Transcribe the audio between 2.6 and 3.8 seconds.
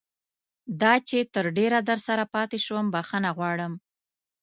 شوم بښنه غواړم.